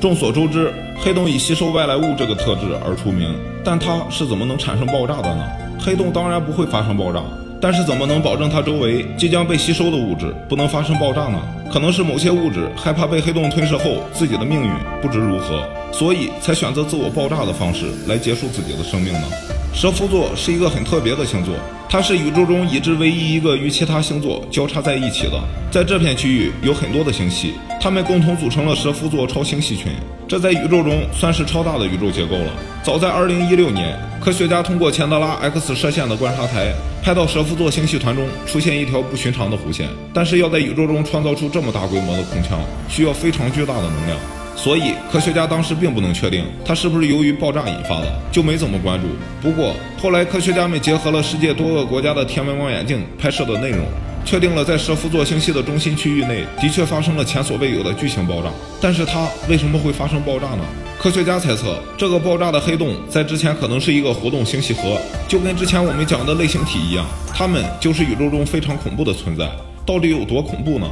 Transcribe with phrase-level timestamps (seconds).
[0.00, 5.44] 众所周知，黑洞以吸收外来物这个特质而出名，但它是怎么能产生爆炸的呢？
[5.80, 7.20] 黑洞当然不会发生爆炸，
[7.60, 11.40] 但是怎么能保证它周围即将被吸收的物质不能发生爆炸呢？
[11.72, 14.70] 可能是某些物质害怕被黑洞吞噬后自己的命运
[15.02, 19.22] 不知如何，所以才选择自我爆炸的方式来结束自己的生命呢？
[19.72, 21.54] 蛇夫座是一个很特别的星座，
[21.88, 25.40] 它是宇宙中已知唯一一个与其他星座交叉在一起的。
[25.70, 29.92] 在这片区域有很多的星系，它们共同组成了蛇夫座超星系群，
[30.26, 32.52] 这在宇宙中算是超大的宇宙结构了。
[32.82, 44.18] 早在2016年，科学家通过钱德拉 X 射线的观察台拍到蛇夫座星系团中出现一条不寻常的弧线，但是要在宇宙中创造出这么大规模的空腔，需要非常巨大的能量。
[44.58, 49.06] 所以，科学家当时并不能确定它是不是由于爆炸引发的，就没怎么关注。
[49.40, 49.72] 不过，
[50.02, 53.86] 后来科学家们结合了世界多个国家的天文望远镜拍摄的内容，
[54.24, 58.50] 确定了在蛇夫座星系的中心区域内的确发生了前所未有的巨型爆炸。
[58.80, 60.64] 但是它为什么会发生爆炸呢？
[60.98, 69.48] 科学家猜测，这个爆炸的黑洞在之前可能是一个活动星系核，就跟之前我们讲的类星体一样，它们就是宇宙中非常恐怖的存在。
[69.86, 70.90] 到底有多恐怖呢？